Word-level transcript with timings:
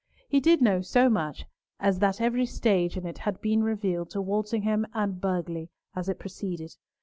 He 0.27 0.39
did 0.39 0.63
know 0.63 0.81
so 0.81 1.09
much 1.11 1.45
as 1.79 1.99
that 1.99 2.19
every 2.19 2.47
stage 2.47 2.97
in 2.97 3.05
it 3.05 3.19
had 3.19 3.39
been 3.39 3.63
revealed 3.63 4.09
to 4.09 4.19
Walsingham 4.23 4.87
and 4.95 5.21
Burghley 5.21 5.69
as 5.95 6.09
it 6.09 6.17
proceeded. 6.17 6.75